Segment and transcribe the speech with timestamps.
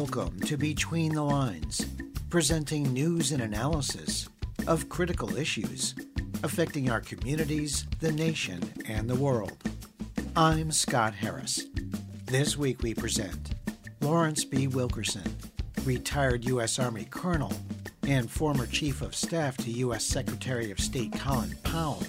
[0.00, 1.84] Welcome to Between the Lines,
[2.30, 4.28] presenting news and analysis
[4.68, 5.96] of critical issues
[6.44, 9.58] affecting our communities, the nation, and the world.
[10.36, 11.64] I'm Scott Harris.
[12.26, 13.56] This week we present
[14.00, 14.68] Lawrence B.
[14.68, 15.36] Wilkerson,
[15.82, 16.78] retired U.S.
[16.78, 17.52] Army Colonel
[18.06, 20.04] and former Chief of Staff to U.S.
[20.04, 22.04] Secretary of State Colin Powell,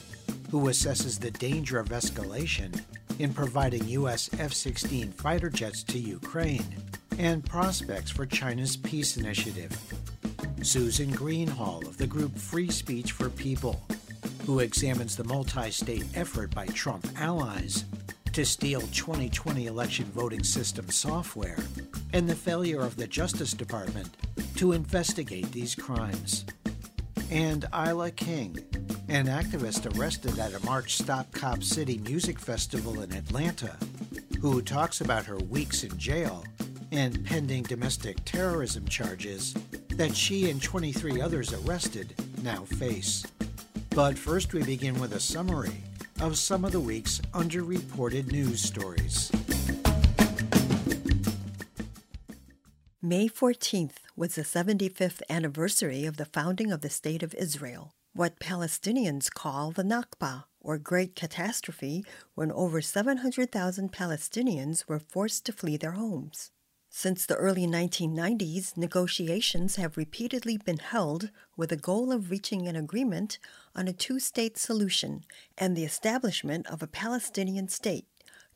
[0.52, 2.84] who assesses the danger of escalation
[3.18, 4.30] in providing U.S.
[4.38, 6.64] F 16 fighter jets to Ukraine
[7.20, 9.78] and prospects for China's peace initiative.
[10.64, 13.82] Susan Greenhalgh of the group Free Speech for People,
[14.46, 17.84] who examines the multi state effort by Trump allies
[18.32, 21.58] to steal 2020 election voting system software
[22.14, 24.16] and the failure of the Justice Department
[24.56, 26.46] to investigate these crimes.
[27.30, 28.58] And Ayla King,
[29.10, 33.76] an activist arrested at a March Stop Cop City music festival in Atlanta,
[34.40, 36.46] who talks about her weeks in jail
[36.92, 39.54] and pending domestic terrorism charges
[39.90, 43.26] that she and 23 others arrested now face.
[43.92, 45.84] But first, we begin with a summary
[46.22, 49.32] of some of the week's underreported news stories.
[53.02, 58.40] May 14th was the 75th anniversary of the founding of the State of Israel what
[58.40, 62.04] Palestinians call the Nakba, or Great Catastrophe,
[62.36, 66.52] when over 700,000 Palestinians were forced to flee their homes.
[66.92, 72.76] Since the early 1990s, negotiations have repeatedly been held with the goal of reaching an
[72.76, 73.38] agreement
[73.76, 75.24] on a two state solution
[75.58, 78.06] and the establishment of a Palestinian state,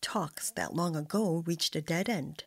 [0.02, 2.44] talks that long ago reached a dead end.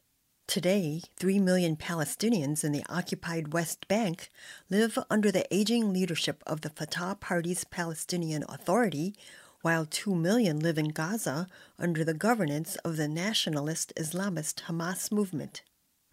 [0.47, 4.31] Today, 3 million Palestinians in the occupied West Bank
[4.69, 9.15] live under the aging leadership of the Fatah Party's Palestinian Authority,
[9.62, 11.47] while 2 million live in Gaza
[11.78, 15.62] under the governance of the nationalist Islamist Hamas movement.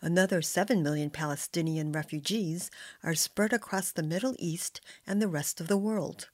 [0.06, 2.70] Another 7 million Palestinian refugees
[3.04, 6.28] are spread across the Middle East and the rest of the world.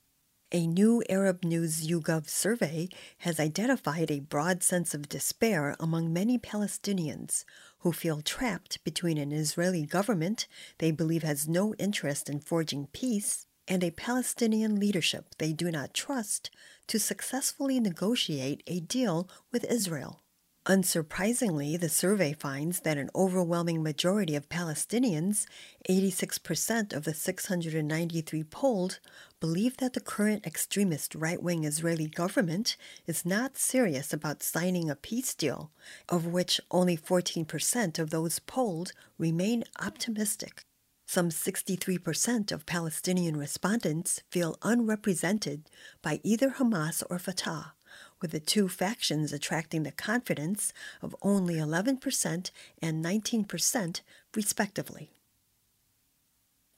[0.51, 6.39] A new Arab News YouGov survey has identified a broad sense of despair among many
[6.39, 7.45] Palestinians
[7.81, 10.47] who feel trapped between an Israeli government
[10.79, 15.93] they believe has no interest in forging peace and a Palestinian leadership they do not
[15.93, 16.49] trust
[16.87, 20.23] to successfully negotiate a deal with Israel.
[20.69, 25.47] Unsurprisingly, the survey finds that an overwhelming majority of Palestinians,
[25.89, 28.99] 86% of the 693 polled,
[29.39, 32.77] believe that the current extremist right wing Israeli government
[33.07, 35.71] is not serious about signing a peace deal,
[36.07, 40.61] of which only 14% of those polled remain optimistic.
[41.07, 45.67] Some 63% of Palestinian respondents feel unrepresented
[46.03, 47.73] by either Hamas or Fatah
[48.21, 54.01] with the two factions attracting the confidence of only 11% and 19%,
[54.35, 55.11] respectively.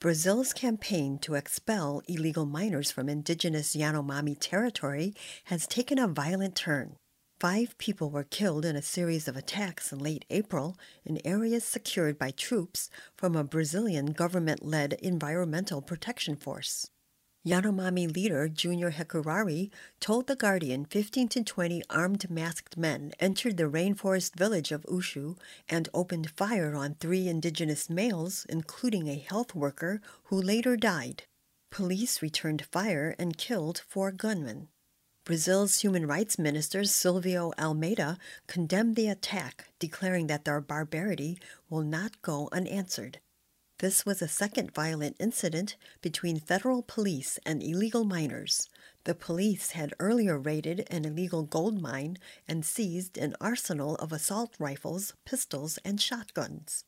[0.00, 5.14] Brazil's campaign to expel illegal miners from indigenous Yanomami territory
[5.44, 6.96] has taken a violent turn.
[7.42, 12.16] Five people were killed in a series of attacks in late April in areas secured
[12.16, 16.91] by troops from a Brazilian government led environmental protection force.
[17.44, 23.68] Yanomami leader Junior Hekurari told The Guardian 15 to 20 armed masked men entered the
[23.68, 25.36] rainforest village of Ushu
[25.68, 31.24] and opened fire on three indigenous males, including a health worker who later died.
[31.72, 34.68] Police returned fire and killed four gunmen.
[35.24, 42.22] Brazil's human rights minister Silvio Almeida condemned the attack, declaring that their barbarity will not
[42.22, 43.18] go unanswered.
[43.82, 48.68] This was a second violent incident between federal police and illegal miners.
[49.02, 54.54] The police had earlier raided an illegal gold mine and seized an arsenal of assault
[54.60, 56.84] rifles, pistols, and shotguns.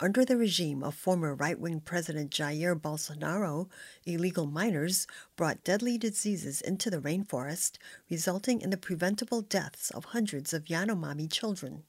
[0.00, 3.68] Under the regime of former right wing President Jair Bolsonaro,
[4.06, 5.06] illegal miners
[5.36, 7.76] brought deadly diseases into the rainforest,
[8.08, 11.82] resulting in the preventable deaths of hundreds of Yanomami children.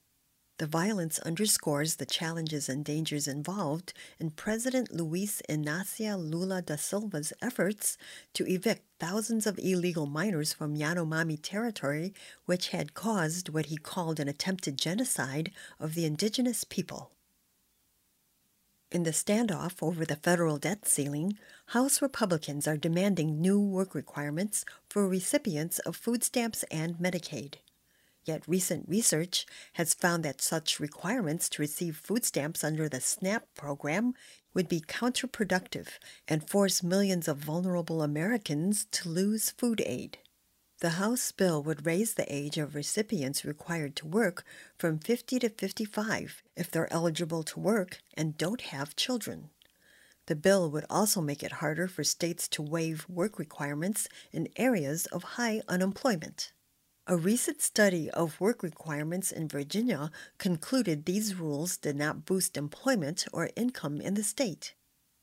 [0.58, 7.32] The violence underscores the challenges and dangers involved in President Luiz Inácio Lula da Silva's
[7.40, 7.96] efforts
[8.34, 12.14] to evict thousands of illegal miners from Yanomami territory,
[12.44, 15.50] which had caused what he called an attempted genocide
[15.80, 17.10] of the indigenous people.
[18.92, 21.38] In the standoff over the federal debt ceiling,
[21.68, 27.54] House Republicans are demanding new work requirements for recipients of food stamps and Medicaid.
[28.24, 33.54] Yet recent research has found that such requirements to receive food stamps under the SNAP
[33.54, 34.14] program
[34.54, 35.88] would be counterproductive
[36.28, 40.18] and force millions of vulnerable Americans to lose food aid.
[40.80, 44.44] The House bill would raise the age of recipients required to work
[44.76, 49.50] from 50 to 55 if they're eligible to work and don't have children.
[50.26, 55.06] The bill would also make it harder for states to waive work requirements in areas
[55.06, 56.52] of high unemployment.
[57.08, 63.26] A recent study of work requirements in Virginia concluded these rules did not boost employment
[63.32, 64.74] or income in the state.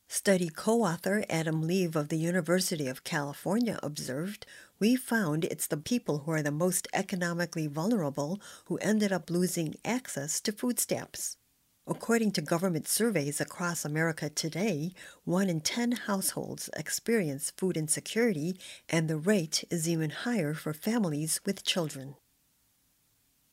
[0.10, 4.46] Study co author Adam Leive of the University of California observed
[4.78, 9.76] We found it's the people who are the most economically vulnerable who ended up losing
[9.86, 11.38] access to food stamps.
[11.90, 14.92] According to government surveys across America today,
[15.24, 21.42] one in 10 households experience food insecurity, and the rate is even higher for families
[21.48, 22.14] with children.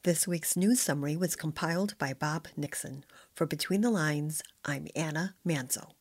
[0.03, 3.07] This week's news summary was compiled by Bob Nixon.
[3.35, 5.93] For Between the Lines, I'm Anna Manzo.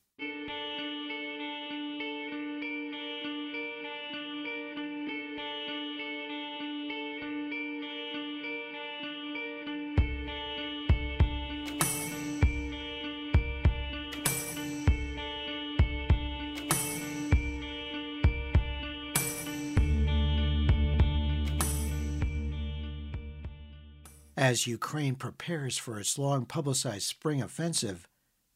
[24.38, 28.08] As Ukraine prepares for its long publicized spring offensive,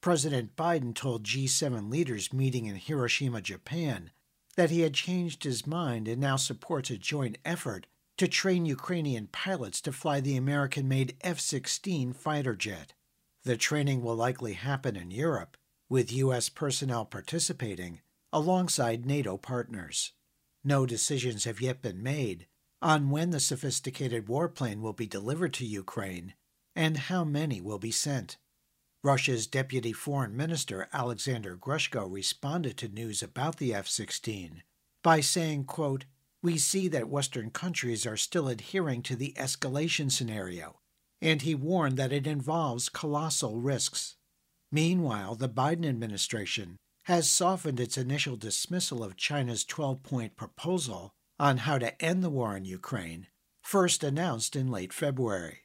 [0.01, 4.11] President Biden told G7 leaders meeting in Hiroshima, Japan,
[4.55, 7.87] that he had changed his mind and now supports a joint effort
[8.17, 12.93] to train Ukrainian pilots to fly the American made F 16 fighter jet.
[13.45, 15.55] The training will likely happen in Europe,
[15.87, 16.49] with U.S.
[16.49, 18.01] personnel participating
[18.33, 20.11] alongside NATO partners.
[20.63, 22.47] No decisions have yet been made,
[22.81, 26.33] on when the sophisticated warplane will be delivered to Ukraine
[26.75, 28.37] and how many will be sent.
[29.03, 34.63] Russia's Deputy Foreign Minister Alexander Grushko responded to news about the F 16
[35.03, 36.05] by saying, quote,
[36.41, 40.79] We see that Western countries are still adhering to the escalation scenario,
[41.21, 44.15] and he warned that it involves colossal risks.
[44.71, 51.57] Meanwhile, the Biden administration has softened its initial dismissal of China's 12 point proposal on
[51.57, 53.27] how to end the war in Ukraine,
[53.61, 55.59] first announced in late February.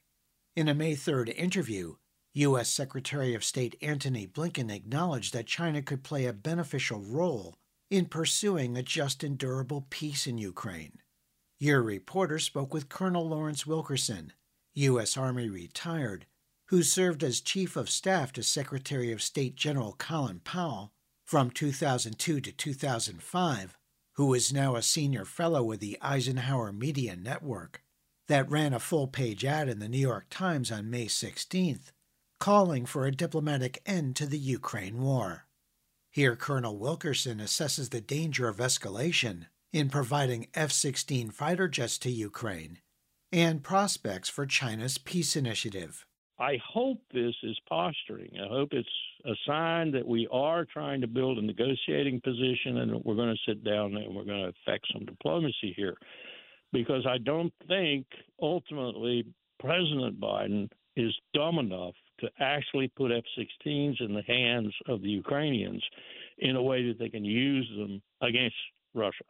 [0.54, 1.96] In a May 3rd interview,
[2.34, 2.68] U.S.
[2.68, 7.56] Secretary of State Antony Blinken acknowledged that China could play a beneficial role
[7.90, 10.98] in pursuing a just and durable peace in Ukraine.
[11.58, 14.32] Your reporter spoke with Colonel Lawrence Wilkerson,
[14.74, 15.16] U.S.
[15.16, 16.26] Army retired,
[16.68, 20.92] who served as Chief of Staff to Secretary of State General Colin Powell
[21.24, 23.78] from 2002 to 2005
[24.14, 27.82] who is now a senior fellow with the Eisenhower Media Network,
[28.28, 31.92] that ran a full page ad in the New York Times on May 16th,
[32.40, 35.46] calling for a diplomatic end to the Ukraine war.
[36.10, 42.10] Here, Colonel Wilkerson assesses the danger of escalation in providing F 16 fighter jets to
[42.10, 42.78] Ukraine
[43.32, 46.06] and prospects for China's peace initiative.
[46.38, 48.32] I hope this is posturing.
[48.42, 48.88] I hope it's
[49.24, 53.50] a sign that we are trying to build a negotiating position and we're going to
[53.50, 55.96] sit down and we're going to affect some diplomacy here.
[56.72, 58.06] Because I don't think
[58.42, 59.24] ultimately
[59.60, 65.08] President Biden is dumb enough to actually put F 16s in the hands of the
[65.08, 65.82] Ukrainians
[66.38, 68.56] in a way that they can use them against
[68.92, 69.24] Russia.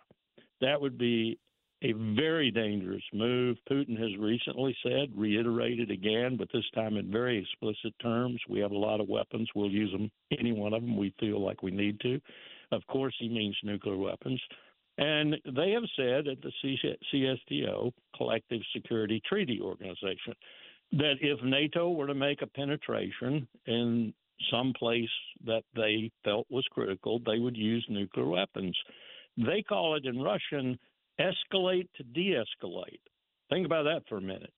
[0.63, 1.39] That would be
[1.83, 3.57] a very dangerous move.
[3.71, 8.71] Putin has recently said, reiterated again, but this time in very explicit terms, we have
[8.71, 9.49] a lot of weapons.
[9.55, 12.21] We'll use them, any one of them we feel like we need to.
[12.73, 14.41] Of course, he means nuclear weapons.
[14.97, 20.35] And they have said at the CSTO, Collective Security Treaty Organization,
[20.93, 24.15] that if NATO were to make a penetration in
[24.51, 25.09] some place
[25.45, 28.77] that they felt was critical, they would use nuclear weapons.
[29.37, 30.79] They call it in Russian
[31.21, 33.01] escalate to de escalate.
[33.51, 34.53] Think about that for a minute.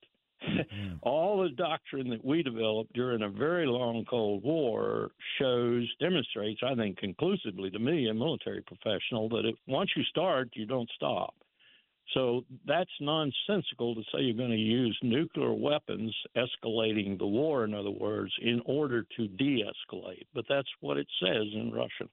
[0.47, 0.95] Mm-hmm.
[1.01, 6.75] All the doctrine that we developed during a very long Cold War shows, demonstrates, I
[6.75, 11.33] think, conclusively to me, a military professional, that if once you start, you don't stop.
[12.13, 17.73] So that's nonsensical to say you're going to use nuclear weapons, escalating the war, in
[17.73, 20.25] other words, in order to de escalate.
[20.33, 22.09] But that's what it says in Russian.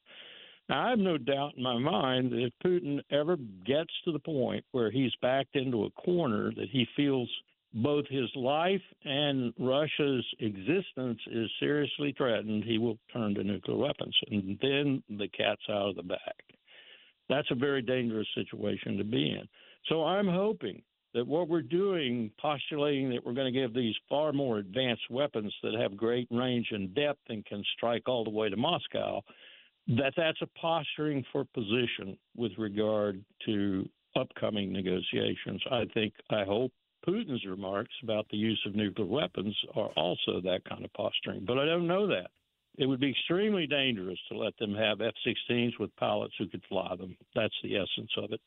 [0.69, 4.19] Now, I have no doubt in my mind that if Putin ever gets to the
[4.19, 7.29] point where he's backed into a corner that he feels
[7.75, 14.17] both his life and Russia's existence is seriously threatened, he will turn to nuclear weapons.
[14.31, 16.19] And then the cat's out of the bag.
[17.29, 19.47] That's a very dangerous situation to be in.
[19.89, 20.83] So I'm hoping
[21.15, 25.53] that what we're doing, postulating that we're going to give these far more advanced weapons
[25.63, 29.23] that have great range and depth and can strike all the way to Moscow,
[29.89, 35.63] that that's a posturing for position with regard to upcoming negotiations.
[35.71, 36.73] I think, I hope
[37.07, 41.59] Putin's remarks about the use of nuclear weapons are also that kind of posturing, but
[41.59, 42.29] I don't know that.
[42.77, 46.65] It would be extremely dangerous to let them have F 16s with pilots who could
[46.69, 47.17] fly them.
[47.35, 48.41] That's the essence of it.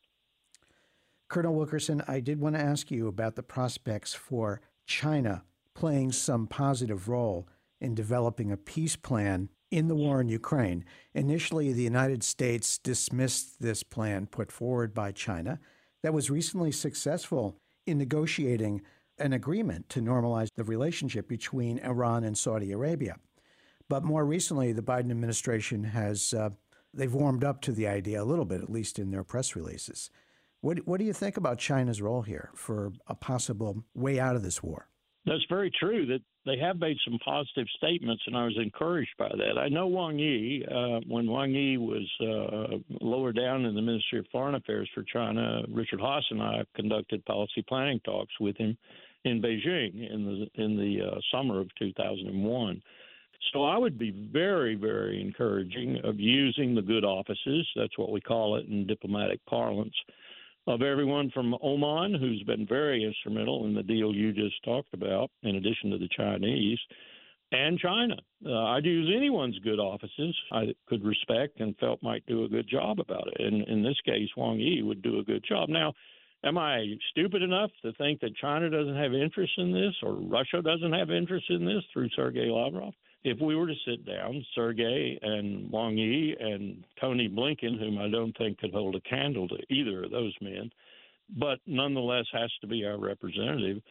[1.28, 6.46] Colonel Wilkerson, I did want to ask you about the prospects for China playing some
[6.46, 7.46] positive role
[7.80, 10.84] in developing a peace plan in the war in Ukraine.
[11.14, 15.60] Initially, the United States dismissed this plan put forward by China
[16.02, 17.56] that was recently successful
[17.86, 18.82] in negotiating
[19.18, 23.16] an agreement to normalize the relationship between Iran and Saudi Arabia.
[23.88, 26.50] But more recently, the Biden administration has uh,
[26.94, 30.10] they've warmed up to the idea a little bit, at least in their press releases.
[30.60, 34.42] What, what do you think about China's role here for a possible way out of
[34.42, 34.88] this war?
[35.28, 36.06] That's very true.
[36.06, 39.58] That they have made some positive statements, and I was encouraged by that.
[39.58, 40.64] I know Wang Yi.
[40.64, 45.02] Uh, when Wang Yi was uh, lower down in the Ministry of Foreign Affairs for
[45.02, 48.76] China, Richard Haass and I conducted policy planning talks with him
[49.24, 52.82] in Beijing in the in the uh, summer of 2001.
[53.52, 57.68] So I would be very, very encouraging of using the good offices.
[57.76, 59.94] That's what we call it in diplomatic parlance
[60.66, 65.30] of everyone from Oman, who's been very instrumental in the deal you just talked about,
[65.42, 66.78] in addition to the Chinese,
[67.52, 68.16] and China.
[68.44, 72.68] Uh, I'd use anyone's good offices I could respect and felt might do a good
[72.68, 73.40] job about it.
[73.40, 75.68] And in this case, Wang Yi would do a good job.
[75.68, 75.94] Now,
[76.44, 80.60] am I stupid enough to think that China doesn't have interest in this or Russia
[80.62, 82.92] doesn't have interest in this through Sergei Lavrov?
[83.24, 88.08] If we were to sit down, Sergey and Wang Yi and Tony Blinken, whom I
[88.08, 90.70] don't think could hold a candle to either of those men,
[91.36, 93.82] but nonetheless has to be our representative,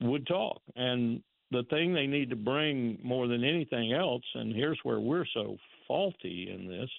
[0.00, 0.60] would talk.
[0.76, 5.26] And the thing they need to bring more than anything else, and here's where we're
[5.32, 5.56] so
[5.88, 6.90] faulty in this,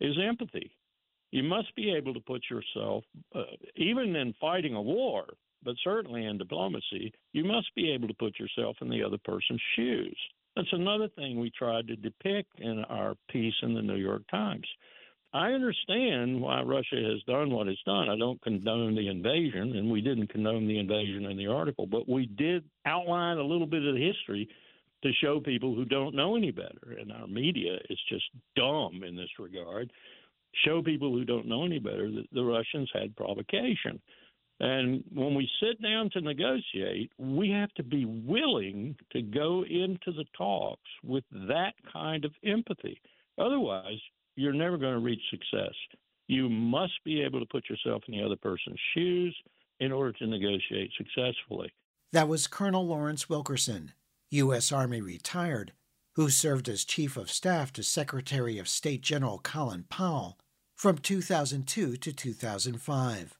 [0.00, 0.70] is empathy.
[1.30, 3.42] You must be able to put yourself, uh,
[3.76, 5.26] even in fighting a war,
[5.62, 9.62] but certainly in diplomacy, you must be able to put yourself in the other person's
[9.76, 10.18] shoes.
[10.56, 14.66] That's another thing we tried to depict in our piece in the New York Times.
[15.32, 18.08] I understand why Russia has done what it's done.
[18.08, 22.08] I don't condone the invasion, and we didn't condone the invasion in the article, but
[22.08, 24.48] we did outline a little bit of the history
[25.02, 26.96] to show people who don't know any better.
[26.98, 28.24] And our media is just
[28.56, 29.92] dumb in this regard.
[30.64, 34.00] Show people who don't know any better that the Russians had provocation.
[34.60, 40.12] And when we sit down to negotiate, we have to be willing to go into
[40.12, 43.00] the talks with that kind of empathy.
[43.38, 43.98] Otherwise,
[44.36, 45.74] you're never going to reach success.
[46.26, 49.34] You must be able to put yourself in the other person's shoes
[49.80, 51.72] in order to negotiate successfully.
[52.12, 53.92] That was Colonel Lawrence Wilkerson,
[54.30, 54.72] U.S.
[54.72, 55.72] Army retired,
[56.16, 60.38] who served as Chief of Staff to Secretary of State General Colin Powell
[60.76, 63.39] from 2002 to 2005.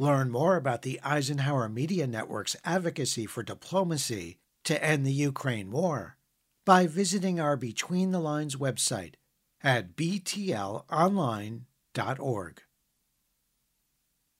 [0.00, 6.16] Learn more about the Eisenhower Media Network's advocacy for diplomacy to end the Ukraine war
[6.64, 9.16] by visiting our Between the Lines website
[9.62, 12.62] at btlonline.org.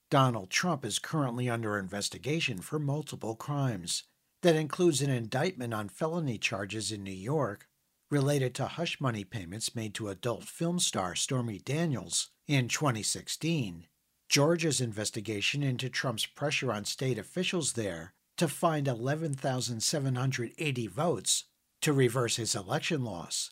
[0.09, 4.05] Donald Trump is currently under investigation for multiple crimes.
[4.41, 7.67] That includes an indictment on felony charges in New York
[8.09, 13.85] related to hush money payments made to adult film star Stormy Daniels in 2016
[14.31, 21.43] Georgia's investigation into Trump's pressure on state officials there to find 11,780 votes
[21.81, 23.51] to reverse his election loss.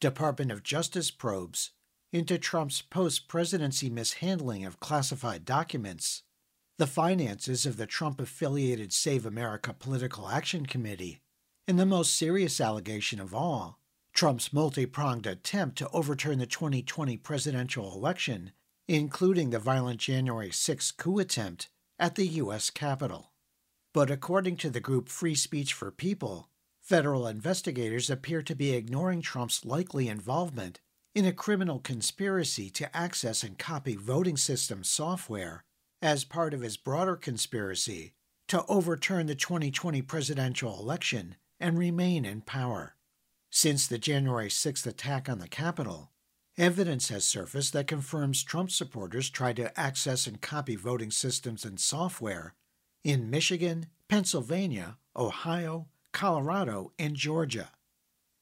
[0.00, 1.72] Department of Justice probes
[2.12, 6.22] into Trump's post presidency mishandling of classified documents,
[6.78, 11.20] the finances of the Trump affiliated Save America Political Action Committee,
[11.66, 13.80] and the most serious allegation of all,
[14.14, 18.52] Trump's multi pronged attempt to overturn the 2020 presidential election
[18.88, 22.70] including the violent January 6 coup attempt at the U.S.
[22.70, 23.32] Capitol.
[23.94, 26.48] But according to the group Free Speech for People,
[26.80, 30.80] federal investigators appear to be ignoring Trump's likely involvement
[31.14, 35.64] in a criminal conspiracy to access and copy voting system software
[36.00, 38.14] as part of his broader conspiracy
[38.48, 42.96] to overturn the 2020 presidential election and remain in power.
[43.50, 46.11] Since the January 6th attack on the Capitol,
[46.62, 51.80] Evidence has surfaced that confirms Trump supporters tried to access and copy voting systems and
[51.80, 52.54] software
[53.02, 57.72] in Michigan, Pennsylvania, Ohio, Colorado, and Georgia.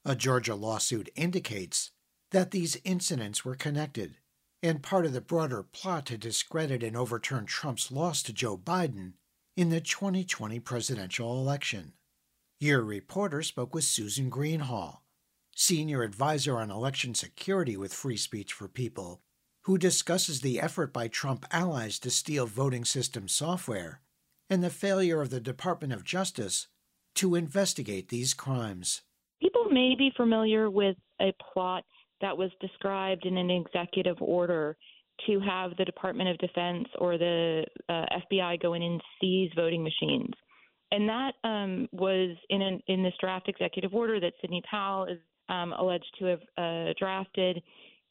[0.04, 1.92] A Georgia lawsuit indicates
[2.30, 4.16] that these incidents were connected
[4.62, 9.14] and part of the broader plot to discredit and overturn Trump's loss to Joe Biden
[9.56, 11.94] in the 2020 presidential election.
[12.58, 14.98] Your reporter spoke with Susan Greenhalgh,
[15.54, 19.20] senior advisor on election security with Free Speech for People,
[19.62, 24.00] who discusses the effort by Trump allies to steal voting system software
[24.48, 26.66] and the failure of the Department of Justice
[27.14, 29.02] to investigate these crimes.
[29.40, 31.84] People may be familiar with a plot
[32.20, 34.76] that was described in an executive order
[35.26, 39.82] to have the Department of Defense or the uh, FBI go in and seize voting
[39.82, 40.32] machines.
[40.92, 45.18] And that um, was in an, in this draft executive order that Sidney Powell is
[45.50, 47.62] um, alleged to have uh, drafted,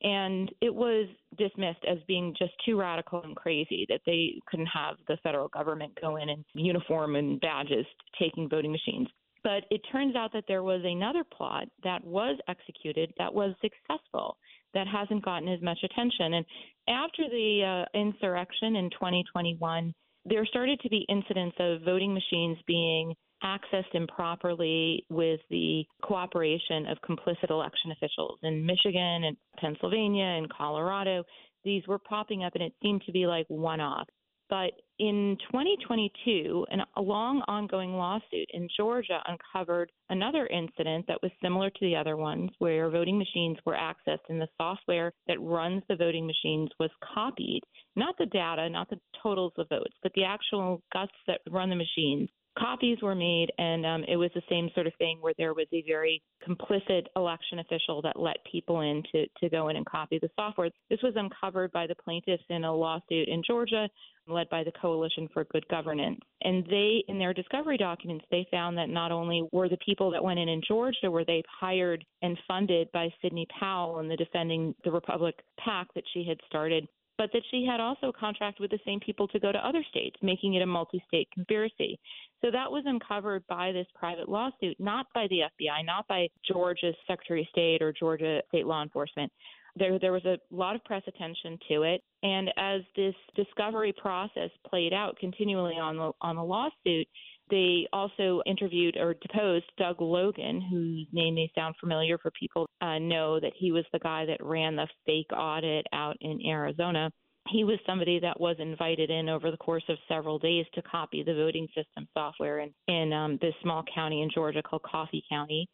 [0.01, 4.95] and it was dismissed as being just too radical and crazy that they couldn't have
[5.07, 7.85] the federal government go in in uniform and badges
[8.17, 9.07] taking voting machines.
[9.43, 14.37] But it turns out that there was another plot that was executed that was successful
[14.73, 16.33] that hasn't gotten as much attention.
[16.33, 16.45] And
[16.87, 19.93] after the uh, insurrection in 2021,
[20.25, 26.97] there started to be incidents of voting machines being accessed improperly with the cooperation of
[27.07, 31.23] complicit election officials in Michigan and Pennsylvania and Colorado.
[31.63, 34.07] These were popping up, and it seemed to be like one off.
[34.49, 41.31] But in 2022, an, a long ongoing lawsuit in Georgia uncovered another incident that was
[41.41, 45.83] similar to the other ones, where voting machines were accessed and the software that runs
[45.87, 47.61] the voting machines was copied.
[47.95, 51.75] Not the data, not the totals of votes, but the actual guts that run the
[51.75, 52.29] machines
[52.59, 55.67] copies were made, and um, it was the same sort of thing where there was
[55.73, 60.19] a very complicit election official that let people in to, to go in and copy
[60.21, 60.69] the software.
[60.89, 63.87] This was uncovered by the plaintiffs in a lawsuit in Georgia
[64.29, 66.19] led by the Coalition for Good Governance.
[66.41, 70.23] And they, in their discovery documents, they found that not only were the people that
[70.23, 74.75] went in in Georgia, were they hired and funded by Sidney Powell and the Defending
[74.83, 76.87] the Republic PAC that she had started,
[77.19, 80.15] but that she had also contracted with the same people to go to other states,
[80.21, 81.99] making it a multi state conspiracy.
[82.41, 86.95] So that was uncovered by this private lawsuit, not by the FBI, not by Georgia's
[87.05, 89.29] Secretary of State or Georgia state law enforcement.
[89.75, 94.49] There, there was a lot of press attention to it, and as this discovery process
[94.67, 97.07] played out continually on the on the lawsuit,
[97.49, 102.99] they also interviewed or deposed Doug Logan, whose name may sound familiar for people uh,
[102.99, 107.09] know that he was the guy that ran the fake audit out in Arizona.
[107.47, 111.23] He was somebody that was invited in over the course of several days to copy
[111.23, 115.67] the voting system software in, in um, this small county in Georgia called Coffee County.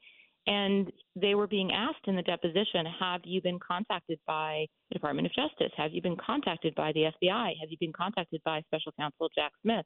[0.47, 5.25] And they were being asked in the deposition, have you been contacted by the Department
[5.25, 5.73] of Justice?
[5.75, 7.53] Have you been contacted by the FBI?
[7.59, 9.85] Have you been contacted by Special Counsel Jack Smith?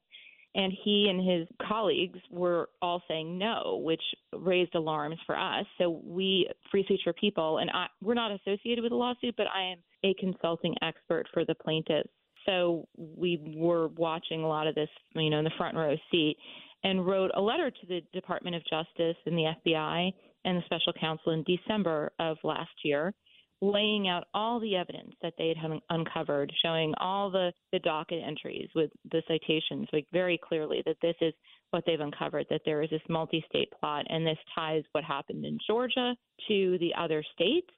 [0.54, 4.02] And he and his colleagues were all saying no, which
[4.36, 5.64] raised alarms for us.
[5.78, 9.46] So we, Free Speech for People, and I, we're not associated with the lawsuit, but
[9.46, 12.08] I am a consulting expert for the plaintiffs.
[12.46, 16.36] So we were watching a lot of this, you know, in the front row seat,
[16.82, 20.12] and wrote a letter to the Department of Justice and the FBI
[20.44, 23.14] and the special counsel in December of last year
[23.60, 28.68] laying out all the evidence that they had uncovered, showing all the, the docket entries
[28.74, 31.34] with the citations, like very clearly that this is
[31.70, 35.44] what they've uncovered, that there is this multi state plot, and this ties what happened
[35.44, 36.14] in Georgia
[36.48, 37.68] to the other states.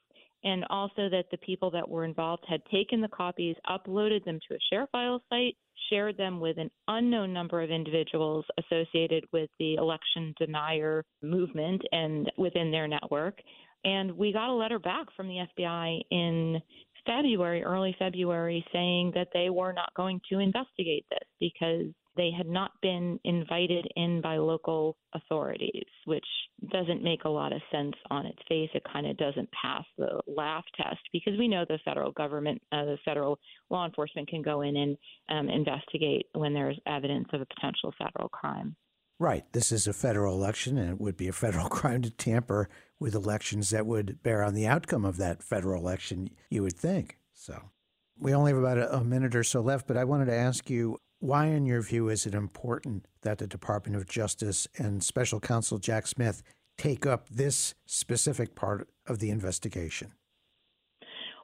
[0.44, 4.56] And also that the people that were involved had taken the copies, uploaded them to
[4.56, 5.56] a ShareFile site,
[5.88, 12.30] shared them with an unknown number of individuals associated with the election denier movement and
[12.36, 13.38] within their network,
[13.84, 16.60] and we got a letter back from the FBI in
[17.06, 22.46] February, early February, saying that they were not going to investigate this because they had
[22.46, 26.26] not been invited in by local authorities, which
[26.70, 28.68] doesn't make a lot of sense on its face.
[28.74, 32.84] It kind of doesn't pass the laugh test because we know the federal government, uh,
[32.84, 33.38] the federal
[33.70, 34.96] law enforcement can go in and
[35.30, 38.76] um, investigate when there's evidence of a potential federal crime.
[39.18, 39.44] Right.
[39.52, 43.14] This is a federal election, and it would be a federal crime to tamper with
[43.14, 47.18] elections that would bear on the outcome of that federal election, you would think.
[47.32, 47.70] So
[48.18, 50.70] we only have about a, a minute or so left, but I wanted to ask
[50.70, 55.38] you why, in your view, is it important that the Department of Justice and Special
[55.38, 56.42] Counsel Jack Smith
[56.76, 60.12] take up this specific part of the investigation?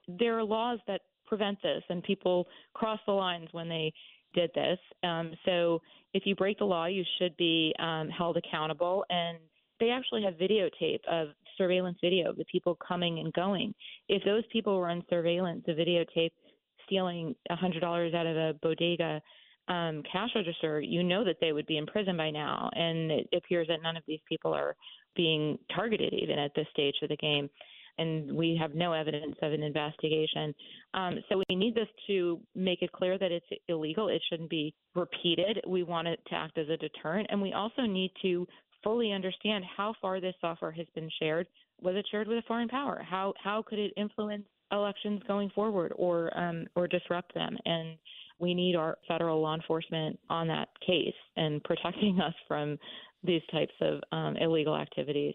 [0.08, 3.92] There are laws that prevent this, and people cross the lines when they
[4.34, 4.78] did this.
[5.02, 5.80] Um, so
[6.14, 9.04] if you break the law, you should be um, held accountable.
[9.10, 9.38] And
[9.80, 13.74] they actually have videotape of surveillance video of the people coming and going.
[14.08, 16.32] If those people were on surveillance, the videotape
[16.86, 19.20] stealing $100 out of a bodega
[19.68, 22.70] um, cash register, you know that they would be in prison by now.
[22.74, 24.74] And it appears that none of these people are
[25.14, 27.50] being targeted even at this stage of the game
[27.98, 30.54] and we have no evidence of an investigation.
[30.94, 34.08] Um, so we need this to make it clear that it's illegal.
[34.08, 35.60] It shouldn't be repeated.
[35.66, 38.46] We want it to act as a deterrent, and we also need to
[38.82, 41.46] fully understand how far this software has been shared,
[41.80, 43.02] was it shared with a foreign power?
[43.08, 47.56] How how could it influence elections going forward or um, or disrupt them?
[47.64, 47.96] And
[48.38, 52.78] we need our federal law enforcement on that case and protecting us from
[53.24, 55.34] these types of um, illegal activities.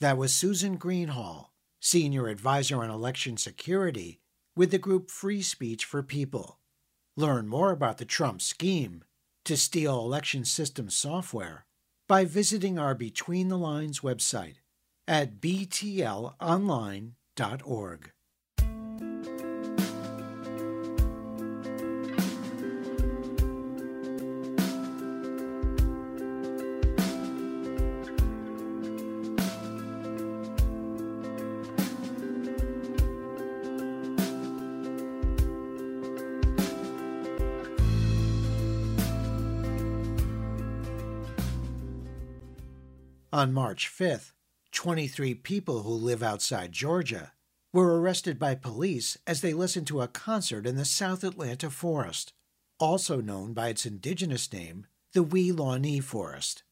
[0.00, 1.46] That was Susan Greenhalgh,
[1.84, 4.20] Senior Advisor on Election Security
[4.54, 6.60] with the group Free Speech for People.
[7.16, 9.02] Learn more about the Trump scheme
[9.44, 11.66] to steal election system software
[12.08, 14.58] by visiting our Between the Lines website
[15.08, 18.12] at btlonline.org.
[43.34, 44.32] On March 5th,
[44.72, 47.32] 23 people who live outside Georgia
[47.72, 52.34] were arrested by police as they listened to a concert in the South Atlanta forest,
[52.78, 56.62] also known by its indigenous name, the Weelaunee Forest.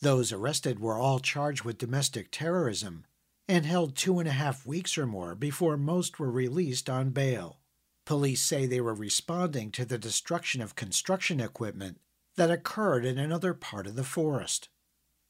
[0.00, 3.04] Those arrested were all charged with domestic terrorism
[3.46, 7.60] and held two and a half weeks or more before most were released on bail.
[8.06, 12.00] Police say they were responding to the destruction of construction equipment
[12.36, 14.70] that occurred in another part of the forest.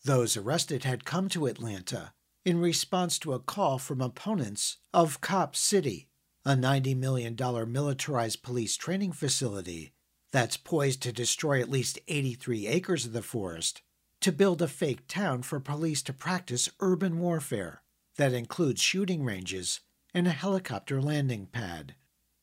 [0.07, 2.13] Those arrested had come to Atlanta
[2.45, 6.07] in response to a call from opponents of Cop City,
[6.45, 7.37] a $90 million
[7.73, 9.95] militarized police training facility
[10.31, 13.83] that's poised to destroy at least 83 acres of the forest
[14.21, 17.83] to build a fake town for police to practice urban warfare
[18.17, 19.81] that includes shooting ranges
[20.15, 21.97] and a helicopter landing pad.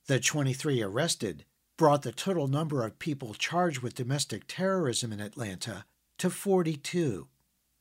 [0.08, 1.45] The 23 arrested
[1.78, 5.86] brought the total number of people charged with domestic terrorism in Atlanta
[6.17, 7.30] to 42.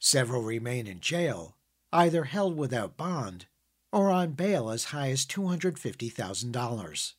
[0.05, 1.57] Several remain in jail,
[1.93, 3.47] either held without bond
[3.93, 7.13] or on bail as high as $250,000.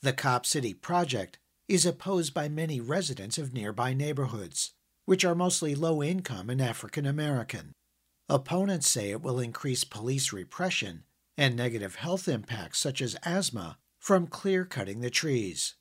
[0.00, 4.72] The Cop City project is opposed by many residents of nearby neighborhoods,
[5.04, 7.74] which are mostly low income and African American.
[8.30, 11.04] Opponents say it will increase police repression
[11.36, 15.74] and negative health impacts such as asthma from clear cutting the trees.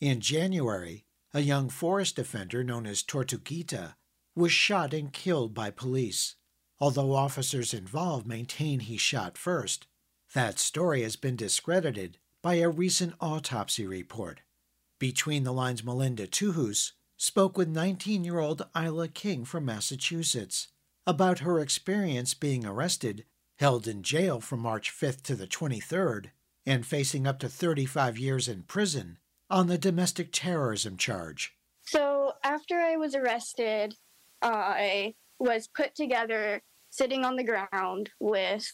[0.00, 3.96] In January, a young forest defender known as Tortuguita
[4.38, 6.36] was shot and killed by police,
[6.78, 9.86] although officers involved maintain he shot first.
[10.34, 14.42] That story has been discredited by a recent autopsy report.
[14.98, 20.68] Between the Lines Melinda Tuhus spoke with 19 year old Ayla King from Massachusetts
[21.06, 23.24] about her experience being arrested,
[23.58, 26.26] held in jail from March 5th to the 23rd,
[26.64, 29.18] and facing up to 35 years in prison
[29.50, 31.56] on the domestic terrorism charge.
[31.82, 33.94] So, after I was arrested,
[34.42, 38.66] I was put together sitting on the ground with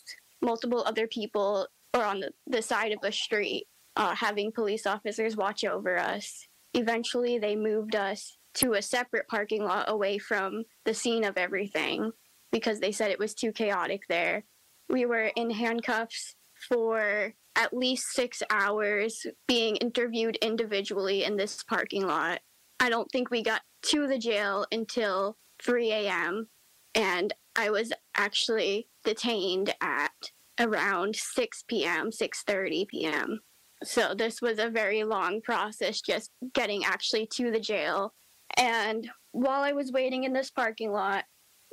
[0.42, 5.36] multiple other people or on the, the side of a street, uh, having police officers
[5.36, 6.46] watch over us.
[6.74, 12.10] Eventually, they moved us to a separate parking lot away from the scene of everything
[12.52, 14.44] because they said it was too chaotic there.
[14.88, 16.36] We were in handcuffs
[16.68, 22.40] for at least six hours being interviewed individually in this parking lot.
[22.80, 26.48] I don't think we got to the jail until 3 a.m.
[26.94, 30.12] and I was actually detained at
[30.60, 33.40] around 6 p.m., 6:30 p.m.
[33.82, 38.14] So this was a very long process just getting actually to the jail.
[38.56, 41.24] And while I was waiting in this parking lot,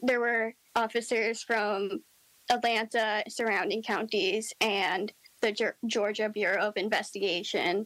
[0.01, 2.01] there were officers from
[2.49, 7.85] Atlanta, surrounding counties, and the Georgia Bureau of Investigation.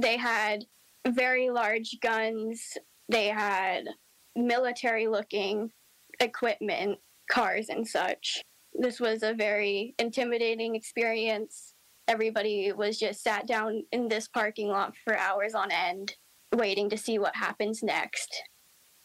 [0.00, 0.64] They had
[1.06, 2.76] very large guns.
[3.08, 3.84] They had
[4.36, 5.70] military looking
[6.20, 6.98] equipment,
[7.30, 8.42] cars, and such.
[8.74, 11.74] This was a very intimidating experience.
[12.08, 16.16] Everybody was just sat down in this parking lot for hours on end,
[16.54, 18.42] waiting to see what happens next.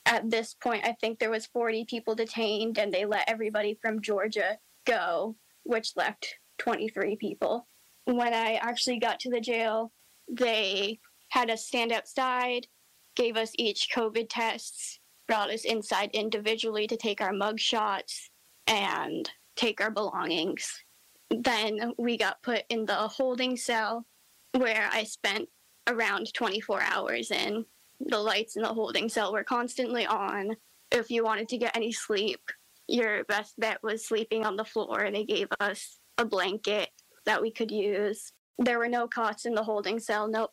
[0.05, 4.01] At this point, I think there was 40 people detained, and they let everybody from
[4.01, 7.67] Georgia go, which left 23 people.
[8.05, 9.91] When I actually got to the jail,
[10.31, 12.67] they had us stand outside,
[13.15, 18.29] gave us each COVID tests, brought us inside individually to take our mug shots
[18.67, 20.83] and take our belongings.
[21.29, 24.05] Then we got put in the holding cell
[24.53, 25.49] where I spent
[25.87, 27.65] around 24 hours in.
[27.99, 30.55] The lights in the holding cell were constantly on.
[30.91, 32.39] If you wanted to get any sleep,
[32.87, 35.01] your best bet was sleeping on the floor.
[35.01, 36.89] And they gave us a blanket
[37.25, 38.31] that we could use.
[38.57, 40.51] There were no cots in the holding cell, nope.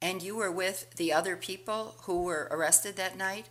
[0.00, 3.48] And you were with the other people who were arrested that night?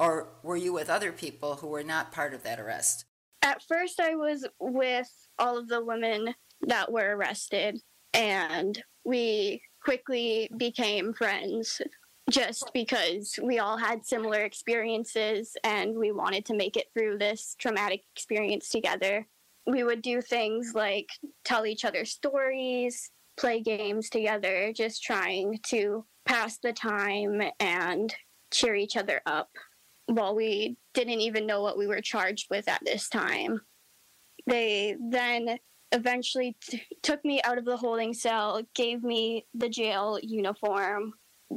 [0.00, 3.04] Or were you with other people who were not part of that arrest?
[3.42, 7.78] At first, I was with all of the women that were arrested,
[8.14, 11.82] and we quickly became friends
[12.30, 17.54] just because we all had similar experiences and we wanted to make it through this
[17.58, 19.26] traumatic experience together.
[19.66, 21.10] We would do things like
[21.44, 28.14] tell each other stories, play games together, just trying to pass the time and
[28.50, 29.50] cheer each other up
[30.06, 33.60] while we didn't even know what we were charged with at this time.
[34.46, 35.58] They then
[35.92, 41.12] eventually t- took me out of the holding cell, gave me the jail uniform.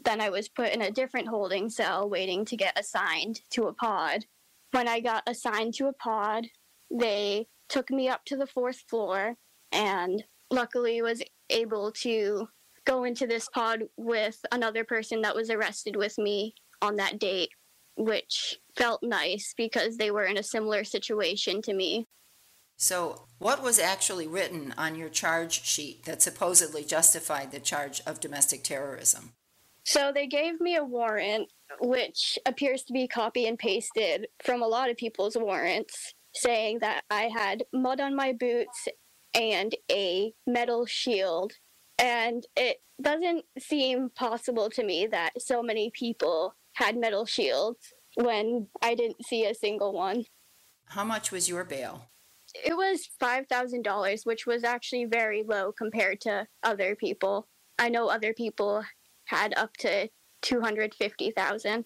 [0.06, 3.74] Then I was put in a different holding cell waiting to get assigned to a
[3.74, 4.26] pod.
[4.72, 6.46] When I got assigned to a pod,
[6.92, 9.36] they took me up to the fourth floor
[9.72, 12.48] and luckily was able to
[12.86, 17.50] go into this pod with another person that was arrested with me on that date,
[17.96, 22.08] which felt nice because they were in a similar situation to me.
[22.76, 28.20] So, what was actually written on your charge sheet that supposedly justified the charge of
[28.20, 29.34] domestic terrorism?
[29.86, 34.68] So, they gave me a warrant, which appears to be copy and pasted from a
[34.68, 38.88] lot of people's warrants, saying that I had mud on my boots
[39.34, 41.54] and a metal shield.
[42.00, 48.68] And it doesn't seem possible to me that so many people had metal shields when
[48.82, 50.26] I didn't see a single one.
[50.88, 52.10] How much was your bail?
[52.64, 57.48] It was $5,000, which was actually very low compared to other people.
[57.80, 58.84] I know other people
[59.26, 60.10] had up to
[60.42, 61.86] 250,000.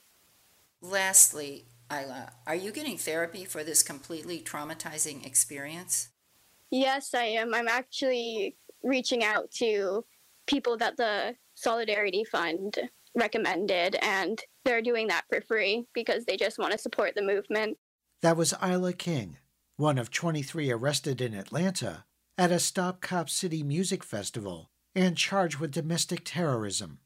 [0.82, 6.10] Lastly, Ayla, are you getting therapy for this completely traumatizing experience?
[6.69, 7.54] Yes, I am.
[7.54, 10.04] I'm actually reaching out to
[10.47, 12.78] people that the Solidarity Fund
[13.15, 17.78] recommended, and they're doing that for free because they just want to support the movement.
[18.22, 19.38] That was Ayla King,
[19.78, 22.04] one of 23 arrested in Atlanta
[22.38, 27.00] at a Stop Cop City music festival and charged with domestic terrorism.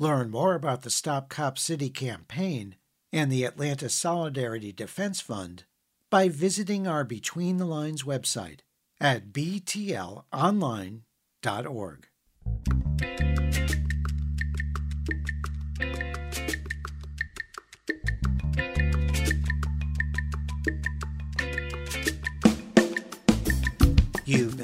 [0.00, 2.74] Learn more about the Stop Cop City campaign
[3.12, 5.62] and the Atlanta Solidarity Defense Fund
[6.10, 8.60] by visiting our Between the Lines website
[9.00, 12.08] at btlonline.org.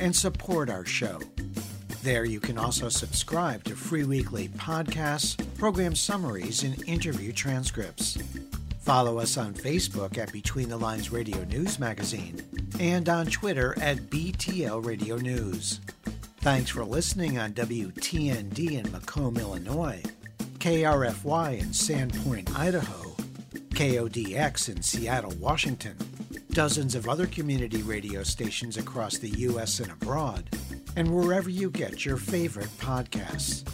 [0.00, 1.20] and support our show.
[2.02, 8.16] There you can also subscribe to free weekly podcasts, program summaries, and interview transcripts.
[8.80, 12.42] Follow us on Facebook at Between the Lines Radio News Magazine
[12.80, 15.80] and on Twitter at BTL Radio News.
[16.38, 20.02] Thanks for listening on WTND in Macomb, Illinois,
[20.58, 23.14] KRFY in Sandpoint, Idaho,
[23.74, 25.96] KODX in Seattle, Washington,
[26.50, 29.80] dozens of other community radio stations across the U.S.
[29.80, 30.48] and abroad,
[30.96, 33.66] and wherever you get your favorite podcasts.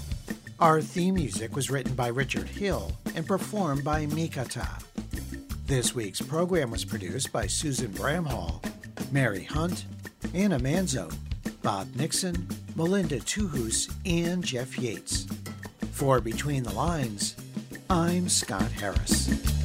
[0.61, 4.83] Our theme music was written by Richard Hill and performed by Mikata.
[5.67, 8.63] This week's program was produced by Susan Bramhall,
[9.11, 9.87] Mary Hunt,
[10.35, 11.13] Anna Manzo,
[11.63, 15.27] Bob Nixon, Melinda Tuhus, and Jeff Yates.
[15.93, 17.37] For Between the Lines,
[17.89, 19.56] I'm Scott Harris.